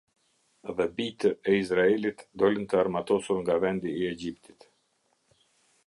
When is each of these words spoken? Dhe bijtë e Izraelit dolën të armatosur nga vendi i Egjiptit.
Dhe 0.77 0.85
bijtë 0.99 1.29
e 1.51 1.55
Izraelit 1.57 2.23
dolën 2.43 2.65
të 2.71 2.81
armatosur 2.85 3.43
nga 3.45 3.59
vendi 3.67 3.97
i 4.03 4.11
Egjiptit. 4.15 4.71